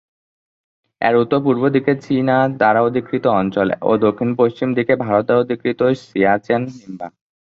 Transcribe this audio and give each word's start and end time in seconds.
এর 1.01 1.15
উত্তর-পূর্ব 1.15 1.63
দিকে 1.75 1.91
চীন 2.05 2.27
দ্বারা 2.53 2.79
অধিকৃত 2.83 3.25
অঞ্চল 3.39 3.67
ও 3.81 4.01
দক্ষিণ-পশ্চিম 4.05 4.67
দিকে 4.77 4.93
ভারত 5.03 5.27
দ্বারা 5.27 5.41
অধিকৃত 5.43 5.79
সিয়াচেন 6.01 6.61
হিমবাহ। 6.75 7.11